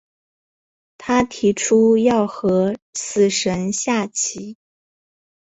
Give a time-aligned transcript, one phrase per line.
[0.97, 4.57] 他提出要和死神下棋。